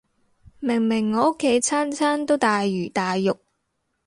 [0.59, 3.37] 明明我屋企餐餐都大魚大肉